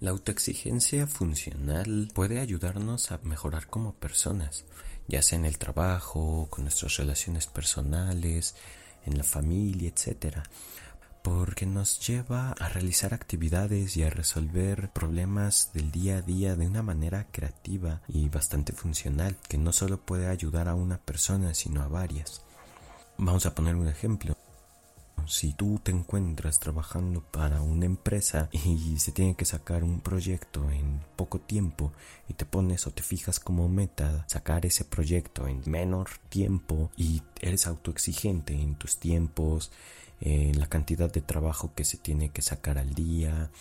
La 0.00 0.12
autoexigencia 0.12 1.06
funcional 1.06 2.10
puede 2.14 2.40
ayudarnos 2.40 3.12
a 3.12 3.20
mejorar 3.22 3.66
como 3.66 3.92
personas, 3.92 4.64
ya 5.08 5.20
sea 5.20 5.38
en 5.38 5.44
el 5.44 5.58
trabajo, 5.58 6.46
con 6.48 6.64
nuestras 6.64 6.96
relaciones 6.96 7.46
personales, 7.46 8.54
en 9.04 9.18
la 9.18 9.24
familia, 9.24 9.90
etc. 9.90 10.38
Porque 11.22 11.66
nos 11.66 12.00
lleva 12.00 12.52
a 12.52 12.70
realizar 12.70 13.12
actividades 13.12 13.94
y 13.98 14.02
a 14.02 14.08
resolver 14.08 14.90
problemas 14.90 15.70
del 15.74 15.92
día 15.92 16.16
a 16.16 16.22
día 16.22 16.56
de 16.56 16.66
una 16.66 16.82
manera 16.82 17.26
creativa 17.30 18.00
y 18.08 18.30
bastante 18.30 18.72
funcional, 18.72 19.36
que 19.50 19.58
no 19.58 19.70
solo 19.70 20.00
puede 20.00 20.28
ayudar 20.28 20.68
a 20.68 20.74
una 20.74 20.96
persona, 20.96 21.52
sino 21.52 21.82
a 21.82 21.88
varias. 21.88 22.40
Vamos 23.18 23.44
a 23.44 23.54
poner 23.54 23.76
un 23.76 23.88
ejemplo. 23.88 24.34
Si 25.30 25.52
tú 25.52 25.78
te 25.80 25.92
encuentras 25.92 26.58
trabajando 26.58 27.20
para 27.20 27.60
una 27.60 27.86
empresa 27.86 28.48
y 28.50 28.98
se 28.98 29.12
tiene 29.12 29.36
que 29.36 29.44
sacar 29.44 29.84
un 29.84 30.00
proyecto 30.00 30.68
en 30.72 31.00
poco 31.14 31.38
tiempo 31.38 31.92
y 32.28 32.34
te 32.34 32.44
pones 32.44 32.88
o 32.88 32.90
te 32.90 33.04
fijas 33.04 33.38
como 33.38 33.68
meta 33.68 34.24
sacar 34.26 34.66
ese 34.66 34.84
proyecto 34.84 35.46
en 35.46 35.62
menor 35.66 36.08
tiempo 36.30 36.90
y 36.96 37.22
eres 37.40 37.68
autoexigente 37.68 38.54
en 38.54 38.74
tus 38.74 38.98
tiempos, 38.98 39.70
en 40.20 40.58
la 40.58 40.66
cantidad 40.66 41.12
de 41.12 41.20
trabajo 41.20 41.70
que 41.76 41.84
se 41.84 41.96
tiene 41.96 42.30
que 42.30 42.42
sacar 42.42 42.76
al 42.76 42.92
día, 42.92 43.52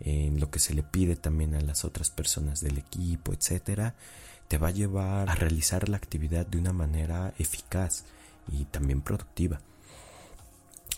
en 0.00 0.40
lo 0.40 0.50
que 0.50 0.58
se 0.58 0.74
le 0.74 0.82
pide 0.82 1.14
también 1.14 1.54
a 1.54 1.60
las 1.60 1.84
otras 1.84 2.10
personas 2.10 2.60
del 2.60 2.78
equipo, 2.78 3.32
etcétera, 3.32 3.94
te 4.48 4.58
va 4.58 4.68
a 4.68 4.72
llevar 4.72 5.30
a 5.30 5.36
realizar 5.36 5.88
la 5.88 5.98
actividad 5.98 6.46
de 6.46 6.58
una 6.58 6.72
manera 6.72 7.32
eficaz 7.38 8.06
y 8.48 8.64
también 8.64 9.02
productiva. 9.02 9.60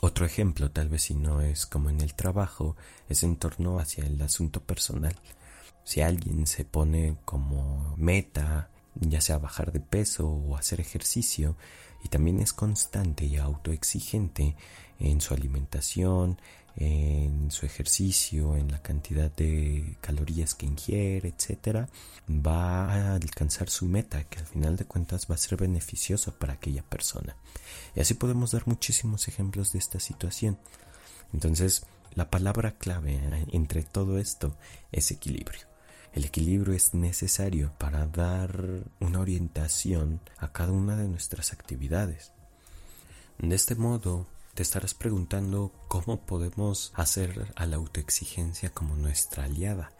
Otro 0.06 0.26
ejemplo, 0.26 0.70
tal 0.70 0.90
vez 0.90 1.04
si 1.04 1.14
no 1.14 1.40
es 1.40 1.64
como 1.64 1.88
en 1.88 2.02
el 2.02 2.12
trabajo, 2.12 2.76
es 3.08 3.22
en 3.22 3.36
torno 3.36 3.78
hacia 3.78 4.04
el 4.04 4.20
asunto 4.20 4.60
personal. 4.60 5.16
Si 5.82 6.02
alguien 6.02 6.46
se 6.46 6.66
pone 6.66 7.16
como 7.24 7.94
meta, 7.96 8.68
ya 8.96 9.22
sea 9.22 9.38
bajar 9.38 9.72
de 9.72 9.80
peso 9.80 10.28
o 10.28 10.58
hacer 10.58 10.78
ejercicio, 10.78 11.56
y 12.04 12.08
también 12.08 12.40
es 12.40 12.52
constante 12.52 13.24
y 13.24 13.38
autoexigente 13.38 14.56
en 14.98 15.22
su 15.22 15.32
alimentación, 15.32 16.38
en 16.76 17.50
su 17.50 17.66
ejercicio, 17.66 18.56
en 18.56 18.70
la 18.70 18.82
cantidad 18.82 19.30
de 19.30 19.96
calorías 20.00 20.54
que 20.54 20.66
ingiere, 20.66 21.28
etcétera, 21.28 21.88
va 22.28 22.92
a 22.92 23.14
alcanzar 23.14 23.70
su 23.70 23.86
meta, 23.86 24.24
que 24.24 24.40
al 24.40 24.46
final 24.46 24.76
de 24.76 24.84
cuentas 24.84 25.26
va 25.30 25.36
a 25.36 25.38
ser 25.38 25.56
beneficioso 25.56 26.34
para 26.34 26.54
aquella 26.54 26.82
persona. 26.82 27.36
Y 27.94 28.00
así 28.00 28.14
podemos 28.14 28.52
dar 28.52 28.66
muchísimos 28.66 29.28
ejemplos 29.28 29.72
de 29.72 29.78
esta 29.78 30.00
situación. 30.00 30.58
Entonces, 31.32 31.86
la 32.14 32.30
palabra 32.30 32.72
clave 32.72 33.20
entre 33.52 33.82
todo 33.82 34.18
esto 34.18 34.56
es 34.92 35.10
equilibrio. 35.10 35.62
El 36.12 36.24
equilibrio 36.24 36.74
es 36.74 36.94
necesario 36.94 37.72
para 37.76 38.06
dar 38.06 38.84
una 39.00 39.18
orientación 39.18 40.20
a 40.38 40.52
cada 40.52 40.70
una 40.70 40.96
de 40.96 41.08
nuestras 41.08 41.52
actividades. 41.52 42.30
De 43.38 43.56
este 43.56 43.74
modo, 43.74 44.28
te 44.54 44.62
estarás 44.62 44.94
preguntando 44.94 45.72
cómo 45.88 46.24
podemos 46.24 46.92
hacer 46.94 47.52
a 47.56 47.66
la 47.66 47.76
autoexigencia 47.76 48.70
como 48.70 48.94
nuestra 48.94 49.44
aliada. 49.44 49.90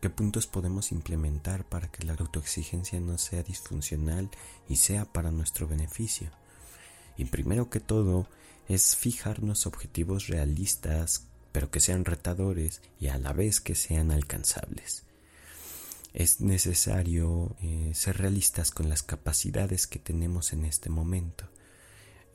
¿Qué 0.00 0.10
puntos 0.10 0.48
podemos 0.48 0.90
implementar 0.90 1.64
para 1.64 1.88
que 1.88 2.04
la 2.04 2.14
autoexigencia 2.14 3.00
no 3.00 3.16
sea 3.16 3.44
disfuncional 3.44 4.28
y 4.68 4.76
sea 4.76 5.04
para 5.04 5.30
nuestro 5.30 5.68
beneficio? 5.68 6.30
Y 7.16 7.26
primero 7.26 7.70
que 7.70 7.78
todo 7.78 8.28
es 8.68 8.96
fijarnos 8.96 9.66
objetivos 9.66 10.26
realistas, 10.26 11.28
pero 11.52 11.70
que 11.70 11.80
sean 11.80 12.04
retadores 12.04 12.82
y 12.98 13.06
a 13.06 13.18
la 13.18 13.32
vez 13.32 13.60
que 13.60 13.76
sean 13.76 14.10
alcanzables. 14.10 15.04
Es 16.12 16.40
necesario 16.40 17.54
eh, 17.62 17.92
ser 17.94 18.18
realistas 18.18 18.72
con 18.72 18.88
las 18.88 19.04
capacidades 19.04 19.86
que 19.86 20.00
tenemos 20.00 20.52
en 20.52 20.64
este 20.64 20.90
momento. 20.90 21.48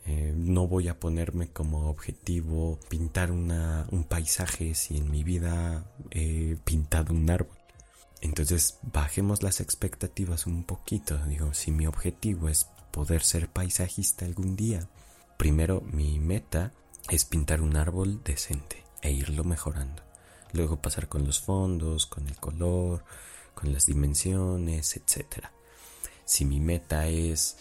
Eh, 0.05 0.33
no 0.35 0.67
voy 0.67 0.87
a 0.87 0.99
ponerme 0.99 1.49
como 1.49 1.89
objetivo 1.89 2.79
pintar 2.89 3.31
un 3.31 4.05
paisaje 4.07 4.73
si 4.73 4.97
en 4.97 5.11
mi 5.11 5.23
vida 5.23 5.85
he 6.09 6.57
pintado 6.63 7.13
un 7.13 7.29
árbol. 7.29 7.57
Entonces 8.21 8.77
bajemos 8.81 9.43
las 9.43 9.61
expectativas 9.61 10.45
un 10.45 10.63
poquito. 10.63 11.17
Digo, 11.25 11.53
si 11.53 11.71
mi 11.71 11.87
objetivo 11.87 12.49
es 12.49 12.67
poder 12.91 13.23
ser 13.23 13.49
paisajista 13.49 14.25
algún 14.25 14.55
día, 14.55 14.87
primero 15.37 15.81
mi 15.81 16.19
meta 16.19 16.73
es 17.09 17.25
pintar 17.25 17.61
un 17.61 17.75
árbol 17.77 18.23
decente 18.23 18.83
e 19.01 19.11
irlo 19.11 19.43
mejorando. 19.43 20.03
Luego 20.53 20.81
pasar 20.81 21.07
con 21.07 21.25
los 21.25 21.39
fondos, 21.39 22.05
con 22.05 22.27
el 22.27 22.35
color, 22.35 23.03
con 23.55 23.73
las 23.73 23.85
dimensiones, 23.85 24.95
etc. 24.97 25.45
Si 26.25 26.45
mi 26.45 26.59
meta 26.59 27.07
es 27.07 27.57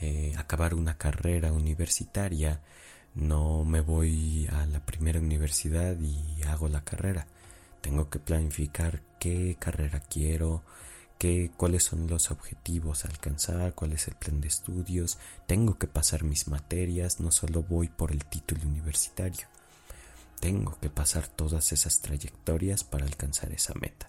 eh, 0.00 0.34
acabar 0.36 0.74
una 0.74 0.96
carrera 0.96 1.52
universitaria, 1.52 2.60
no 3.14 3.64
me 3.64 3.80
voy 3.80 4.48
a 4.52 4.66
la 4.66 4.80
primera 4.80 5.18
universidad 5.18 5.96
y 6.00 6.42
hago 6.44 6.68
la 6.68 6.84
carrera. 6.84 7.26
Tengo 7.80 8.08
que 8.10 8.18
planificar 8.18 9.02
qué 9.18 9.56
carrera 9.58 10.00
quiero, 10.00 10.62
qué, 11.18 11.50
cuáles 11.56 11.84
son 11.84 12.06
los 12.06 12.30
objetivos 12.30 13.04
a 13.04 13.08
alcanzar, 13.08 13.74
cuál 13.74 13.92
es 13.92 14.08
el 14.08 14.14
plan 14.14 14.40
de 14.40 14.48
estudios. 14.48 15.18
Tengo 15.46 15.78
que 15.78 15.86
pasar 15.86 16.24
mis 16.24 16.48
materias, 16.48 17.20
no 17.20 17.30
solo 17.30 17.62
voy 17.62 17.88
por 17.88 18.12
el 18.12 18.24
título 18.24 18.62
universitario. 18.66 19.48
Tengo 20.40 20.78
que 20.80 20.90
pasar 20.90 21.26
todas 21.26 21.72
esas 21.72 22.00
trayectorias 22.00 22.84
para 22.84 23.04
alcanzar 23.04 23.52
esa 23.52 23.74
meta. 23.74 24.08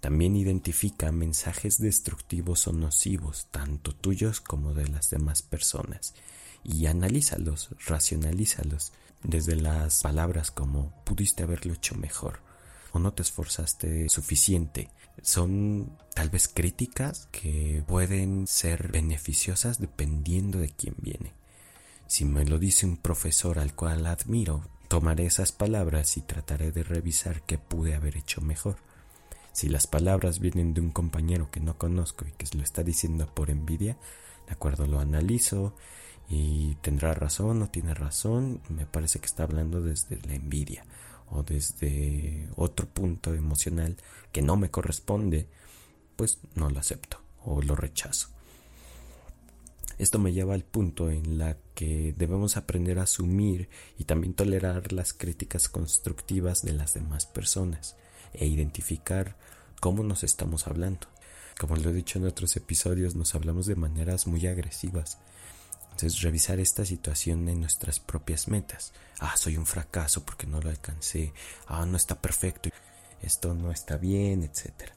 También 0.00 0.36
identifica 0.36 1.10
mensajes 1.12 1.78
destructivos 1.78 2.68
o 2.68 2.72
nocivos, 2.72 3.48
tanto 3.50 3.94
tuyos 3.94 4.40
como 4.40 4.74
de 4.74 4.88
las 4.88 5.10
demás 5.10 5.42
personas, 5.42 6.14
y 6.62 6.86
analízalos, 6.86 7.70
racionalízalos, 7.86 8.92
desde 9.22 9.56
las 9.56 10.02
palabras 10.02 10.50
como 10.50 10.92
pudiste 11.04 11.42
haberlo 11.42 11.74
hecho 11.74 11.96
mejor 11.96 12.40
o 12.92 12.98
no 12.98 13.12
te 13.12 13.22
esforzaste 13.22 14.08
suficiente. 14.08 14.90
Son 15.22 15.96
tal 16.14 16.30
vez 16.30 16.48
críticas 16.48 17.28
que 17.32 17.82
pueden 17.86 18.46
ser 18.46 18.90
beneficiosas 18.90 19.80
dependiendo 19.80 20.58
de 20.58 20.68
quién 20.68 20.94
viene. 20.98 21.32
Si 22.06 22.24
me 22.24 22.44
lo 22.44 22.58
dice 22.58 22.86
un 22.86 22.96
profesor 22.96 23.58
al 23.58 23.74
cual 23.74 24.06
admiro, 24.06 24.62
tomaré 24.88 25.26
esas 25.26 25.52
palabras 25.52 26.16
y 26.16 26.22
trataré 26.22 26.72
de 26.72 26.82
revisar 26.82 27.42
qué 27.42 27.58
pude 27.58 27.94
haber 27.94 28.16
hecho 28.16 28.40
mejor. 28.40 28.76
Si 29.58 29.68
las 29.68 29.88
palabras 29.88 30.38
vienen 30.38 30.72
de 30.72 30.80
un 30.80 30.92
compañero 30.92 31.50
que 31.50 31.58
no 31.58 31.76
conozco 31.76 32.24
y 32.24 32.30
que 32.30 32.46
lo 32.56 32.62
está 32.62 32.84
diciendo 32.84 33.26
por 33.34 33.50
envidia, 33.50 33.96
de 34.46 34.52
acuerdo, 34.52 34.86
lo 34.86 35.00
analizo 35.00 35.74
y 36.28 36.76
tendrá 36.76 37.12
razón 37.12 37.60
o 37.62 37.68
tiene 37.68 37.92
razón, 37.92 38.60
me 38.68 38.86
parece 38.86 39.18
que 39.18 39.26
está 39.26 39.42
hablando 39.42 39.82
desde 39.82 40.20
la 40.28 40.36
envidia 40.36 40.86
o 41.28 41.42
desde 41.42 42.48
otro 42.54 42.86
punto 42.86 43.34
emocional 43.34 43.96
que 44.30 44.42
no 44.42 44.56
me 44.56 44.70
corresponde, 44.70 45.48
pues 46.14 46.38
no 46.54 46.70
lo 46.70 46.78
acepto 46.78 47.20
o 47.44 47.60
lo 47.60 47.74
rechazo. 47.74 48.28
Esto 49.98 50.20
me 50.20 50.32
lleva 50.32 50.54
al 50.54 50.62
punto 50.62 51.10
en 51.10 51.36
la 51.36 51.56
que 51.74 52.14
debemos 52.16 52.56
aprender 52.56 53.00
a 53.00 53.10
asumir 53.10 53.68
y 53.98 54.04
también 54.04 54.34
tolerar 54.34 54.92
las 54.92 55.12
críticas 55.12 55.68
constructivas 55.68 56.62
de 56.62 56.74
las 56.74 56.94
demás 56.94 57.26
personas 57.26 57.96
e 58.32 58.46
identificar 58.46 59.36
cómo 59.80 60.02
nos 60.02 60.24
estamos 60.24 60.66
hablando. 60.66 61.06
Como 61.58 61.76
lo 61.76 61.90
he 61.90 61.92
dicho 61.92 62.18
en 62.18 62.26
otros 62.26 62.56
episodios, 62.56 63.14
nos 63.14 63.34
hablamos 63.34 63.66
de 63.66 63.76
maneras 63.76 64.26
muy 64.26 64.46
agresivas 64.46 65.18
entonces, 65.98 66.22
revisar 66.22 66.60
esta 66.60 66.84
situación 66.84 67.48
en 67.48 67.58
nuestras 67.58 67.98
propias 67.98 68.46
metas. 68.46 68.92
Ah, 69.18 69.36
soy 69.36 69.56
un 69.56 69.66
fracaso 69.66 70.24
porque 70.24 70.46
no 70.46 70.60
lo 70.60 70.70
alcancé. 70.70 71.32
Ah, 71.66 71.84
no 71.86 71.96
está 71.96 72.22
perfecto. 72.22 72.70
Esto 73.20 73.52
no 73.52 73.72
está 73.72 73.96
bien, 73.96 74.44
etc. 74.44 74.92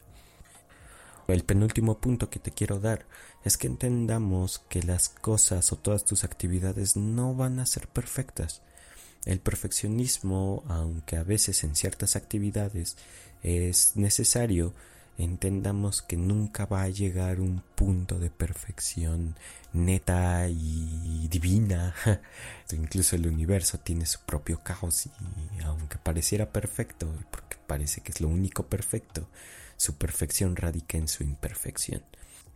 El 1.28 1.44
penúltimo 1.44 1.98
punto 1.98 2.30
que 2.30 2.38
te 2.38 2.52
quiero 2.52 2.80
dar 2.80 3.08
es 3.44 3.58
que 3.58 3.66
entendamos 3.66 4.60
que 4.70 4.84
las 4.84 5.10
cosas 5.10 5.72
o 5.72 5.76
todas 5.76 6.06
tus 6.06 6.24
actividades 6.24 6.96
no 6.96 7.34
van 7.34 7.60
a 7.60 7.66
ser 7.66 7.88
perfectas. 7.88 8.62
El 9.26 9.40
perfeccionismo, 9.40 10.64
aunque 10.68 11.18
a 11.18 11.24
veces 11.24 11.64
en 11.64 11.76
ciertas 11.76 12.16
actividades 12.16 12.98
es 13.44 13.96
necesario, 13.96 14.74
entendamos 15.18 16.02
que 16.02 16.18
nunca 16.18 16.66
va 16.66 16.84
a 16.84 16.90
llegar 16.90 17.40
un 17.40 17.62
punto 17.76 18.20
de 18.20 18.30
perfección 18.30 19.36
neta 19.74 20.48
y 20.50 21.28
divina. 21.30 21.94
Incluso 22.72 23.16
el 23.16 23.28
universo 23.28 23.80
tiene 23.80 24.06
su 24.06 24.20
propio 24.22 24.62
caos 24.64 25.06
y 25.06 25.12
aunque 25.64 25.98
pareciera 25.98 26.52
perfecto, 26.52 27.14
porque 27.30 27.58
parece 27.68 28.02
que 28.02 28.12
es 28.12 28.22
lo 28.22 28.28
único 28.28 28.66
perfecto, 28.66 29.28
su 29.78 29.96
perfección 29.96 30.56
radica 30.56 30.98
en 30.98 31.08
su 31.08 31.24
imperfección. 31.24 32.04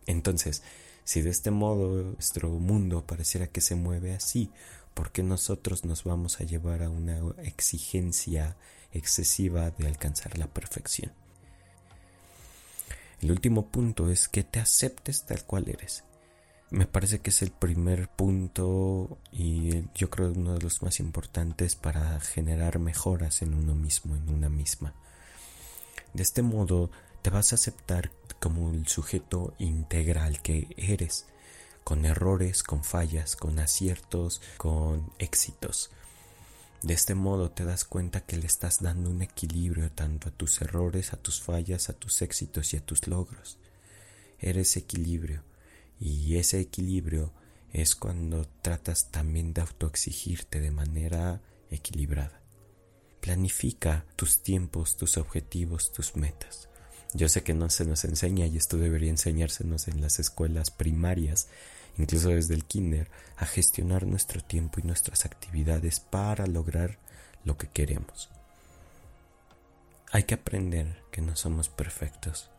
Entonces, 0.06 0.62
si 1.04 1.20
de 1.22 1.30
este 1.30 1.50
modo 1.50 2.02
nuestro 2.02 2.50
mundo 2.50 3.06
pareciera 3.06 3.46
que 3.46 3.60
se 3.60 3.76
mueve 3.76 4.12
así, 4.14 4.50
¿por 4.96 5.12
qué 5.12 5.22
nosotros 5.22 5.84
nos 5.84 6.04
vamos 6.04 6.40
a 6.40 6.44
llevar 6.44 6.82
a 6.82 6.88
una 6.88 7.20
exigencia 7.42 8.56
excesiva 8.92 9.70
de 9.70 9.86
alcanzar 9.86 10.38
la 10.38 10.46
perfección? 10.46 11.12
El 13.20 13.30
último 13.30 13.66
punto 13.66 14.10
es 14.10 14.26
que 14.26 14.42
te 14.42 14.58
aceptes 14.58 15.26
tal 15.26 15.44
cual 15.44 15.68
eres. 15.68 16.02
Me 16.70 16.86
parece 16.86 17.18
que 17.20 17.28
es 17.28 17.42
el 17.42 17.50
primer 17.50 18.08
punto 18.08 19.18
y 19.32 19.84
yo 19.94 20.08
creo 20.08 20.32
uno 20.32 20.54
de 20.54 20.62
los 20.62 20.82
más 20.82 20.98
importantes 20.98 21.76
para 21.76 22.18
generar 22.20 22.78
mejoras 22.78 23.42
en 23.42 23.52
uno 23.52 23.74
mismo, 23.74 24.16
en 24.16 24.30
una 24.30 24.48
misma. 24.48 24.94
De 26.14 26.22
este 26.22 26.40
modo 26.40 26.90
te 27.20 27.28
vas 27.28 27.52
a 27.52 27.56
aceptar 27.56 28.12
como 28.40 28.70
el 28.70 28.86
sujeto 28.88 29.52
integral 29.58 30.40
que 30.40 30.68
eres, 30.78 31.26
con 31.86 32.04
errores, 32.04 32.64
con 32.64 32.82
fallas, 32.82 33.36
con 33.36 33.60
aciertos, 33.60 34.42
con 34.56 35.12
éxitos. 35.20 35.90
De 36.82 36.94
este 36.94 37.14
modo 37.14 37.52
te 37.52 37.64
das 37.64 37.84
cuenta 37.84 38.22
que 38.22 38.36
le 38.36 38.48
estás 38.48 38.82
dando 38.82 39.08
un 39.08 39.22
equilibrio 39.22 39.92
tanto 39.92 40.28
a 40.28 40.32
tus 40.32 40.60
errores, 40.60 41.12
a 41.12 41.16
tus 41.16 41.40
fallas, 41.40 41.88
a 41.88 41.92
tus 41.92 42.22
éxitos 42.22 42.74
y 42.74 42.78
a 42.78 42.84
tus 42.84 43.06
logros. 43.06 43.58
Eres 44.40 44.76
equilibrio 44.76 45.44
y 46.00 46.38
ese 46.38 46.58
equilibrio 46.58 47.32
es 47.72 47.94
cuando 47.94 48.48
tratas 48.62 49.12
también 49.12 49.54
de 49.54 49.60
autoexigirte 49.60 50.58
de 50.58 50.72
manera 50.72 51.40
equilibrada. 51.70 52.42
Planifica 53.20 54.06
tus 54.16 54.42
tiempos, 54.42 54.96
tus 54.96 55.18
objetivos, 55.18 55.92
tus 55.92 56.16
metas. 56.16 56.68
Yo 57.14 57.28
sé 57.28 57.42
que 57.42 57.54
no 57.54 57.70
se 57.70 57.84
nos 57.84 58.04
enseña 58.04 58.46
y 58.46 58.56
esto 58.56 58.78
debería 58.78 59.10
enseñársenos 59.10 59.88
en 59.88 60.00
las 60.00 60.18
escuelas 60.18 60.70
primarias, 60.70 61.48
incluso 61.98 62.28
desde 62.28 62.54
el 62.54 62.64
kinder, 62.64 63.08
a 63.36 63.46
gestionar 63.46 64.06
nuestro 64.06 64.42
tiempo 64.42 64.80
y 64.80 64.86
nuestras 64.86 65.24
actividades 65.24 66.00
para 66.00 66.46
lograr 66.46 66.98
lo 67.44 67.56
que 67.56 67.68
queremos. 67.68 68.28
Hay 70.12 70.24
que 70.24 70.34
aprender 70.34 71.02
que 71.10 71.20
no 71.20 71.36
somos 71.36 71.68
perfectos, 71.68 72.50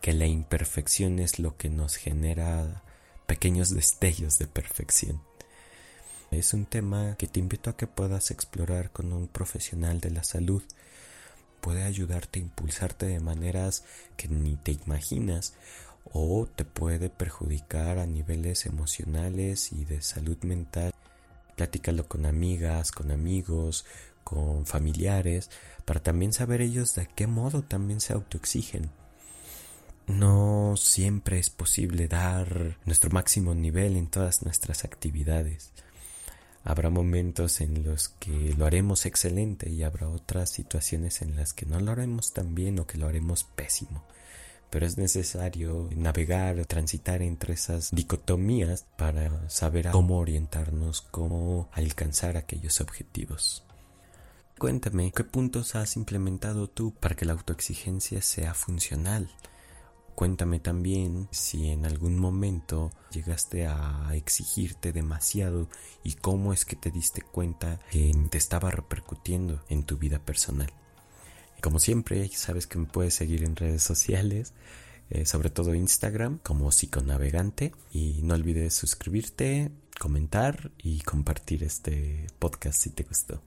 que 0.00 0.12
la 0.12 0.26
imperfección 0.26 1.18
es 1.18 1.38
lo 1.38 1.56
que 1.56 1.68
nos 1.68 1.96
genera 1.96 2.82
pequeños 3.26 3.70
destellos 3.70 4.38
de 4.38 4.46
perfección. 4.46 5.22
Es 6.30 6.54
un 6.54 6.64
tema 6.64 7.16
que 7.16 7.26
te 7.26 7.40
invito 7.40 7.70
a 7.70 7.76
que 7.76 7.86
puedas 7.86 8.30
explorar 8.30 8.90
con 8.90 9.12
un 9.12 9.28
profesional 9.28 10.00
de 10.00 10.10
la 10.10 10.24
salud. 10.24 10.62
Puede 11.60 11.84
ayudarte 11.84 12.38
a 12.38 12.42
impulsarte 12.42 13.06
de 13.06 13.20
maneras 13.20 13.84
que 14.16 14.28
ni 14.28 14.56
te 14.56 14.72
imaginas 14.72 15.54
o 16.12 16.46
te 16.46 16.64
puede 16.64 17.10
perjudicar 17.10 17.98
a 17.98 18.06
niveles 18.06 18.66
emocionales 18.66 19.72
y 19.72 19.84
de 19.84 20.02
salud 20.02 20.38
mental. 20.42 20.92
Platícalo 21.56 22.08
con 22.08 22.26
amigas, 22.26 22.92
con 22.92 23.10
amigos, 23.10 23.84
con 24.24 24.66
familiares, 24.66 25.50
para 25.84 26.00
también 26.00 26.32
saber 26.32 26.60
ellos 26.62 26.94
de 26.94 27.08
qué 27.14 27.26
modo 27.26 27.62
también 27.62 28.00
se 28.00 28.12
autoexigen. 28.12 28.90
No 30.06 30.74
siempre 30.76 31.38
es 31.38 31.50
posible 31.50 32.08
dar 32.08 32.78
nuestro 32.84 33.10
máximo 33.10 33.54
nivel 33.54 33.96
en 33.96 34.08
todas 34.08 34.42
nuestras 34.42 34.84
actividades. 34.84 35.70
Habrá 36.62 36.90
momentos 36.90 37.60
en 37.60 37.84
los 37.84 38.08
que 38.08 38.54
lo 38.56 38.66
haremos 38.66 39.06
excelente 39.06 39.70
y 39.70 39.82
habrá 39.82 40.08
otras 40.08 40.50
situaciones 40.50 41.22
en 41.22 41.36
las 41.36 41.54
que 41.54 41.64
no 41.66 41.80
lo 41.80 41.92
haremos 41.92 42.32
tan 42.32 42.54
bien 42.54 42.78
o 42.78 42.86
que 42.86 42.98
lo 42.98 43.08
haremos 43.08 43.44
pésimo. 43.44 44.04
Pero 44.68 44.86
es 44.86 44.98
necesario 44.98 45.88
navegar, 45.96 46.64
transitar 46.66 47.22
entre 47.22 47.54
esas 47.54 47.90
dicotomías 47.90 48.84
para 48.96 49.48
saber 49.48 49.90
cómo 49.90 50.18
orientarnos, 50.18 51.00
cómo 51.00 51.68
alcanzar 51.72 52.36
aquellos 52.36 52.80
objetivos. 52.80 53.64
Cuéntame, 54.58 55.10
¿qué 55.10 55.24
puntos 55.24 55.74
has 55.74 55.96
implementado 55.96 56.68
tú 56.68 56.92
para 56.92 57.16
que 57.16 57.24
la 57.24 57.32
autoexigencia 57.32 58.20
sea 58.20 58.52
funcional? 58.52 59.30
Cuéntame 60.20 60.60
también 60.60 61.28
si 61.30 61.70
en 61.70 61.86
algún 61.86 62.18
momento 62.18 62.90
llegaste 63.10 63.66
a 63.66 64.10
exigirte 64.12 64.92
demasiado 64.92 65.66
y 66.04 66.12
cómo 66.12 66.52
es 66.52 66.66
que 66.66 66.76
te 66.76 66.90
diste 66.90 67.22
cuenta 67.22 67.80
que 67.90 68.14
te 68.28 68.36
estaba 68.36 68.70
repercutiendo 68.70 69.64
en 69.70 69.82
tu 69.84 69.96
vida 69.96 70.18
personal. 70.18 70.70
Como 71.62 71.78
siempre, 71.78 72.28
sabes 72.34 72.66
que 72.66 72.78
me 72.78 72.84
puedes 72.84 73.14
seguir 73.14 73.44
en 73.44 73.56
redes 73.56 73.82
sociales, 73.82 74.52
eh, 75.08 75.24
sobre 75.24 75.48
todo 75.48 75.74
Instagram 75.74 76.38
como 76.42 76.70
psiconavegante 76.70 77.72
y 77.90 78.20
no 78.22 78.34
olvides 78.34 78.74
suscribirte, 78.74 79.72
comentar 79.98 80.70
y 80.76 81.00
compartir 81.00 81.64
este 81.64 82.26
podcast 82.38 82.78
si 82.78 82.90
te 82.90 83.04
gustó. 83.04 83.42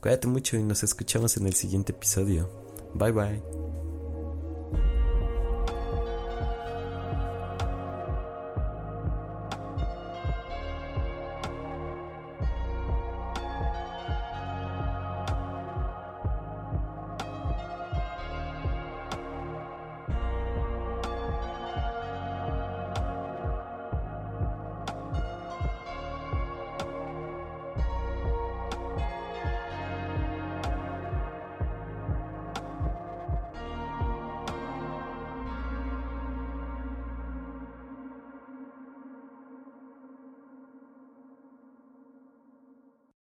Cuídate 0.00 0.26
mucho 0.26 0.56
y 0.56 0.64
nos 0.64 0.82
escuchamos 0.82 1.36
en 1.36 1.46
el 1.46 1.54
siguiente 1.54 1.92
episodio. 1.92 2.50
Bye 2.96 3.12
bye. 3.12 3.99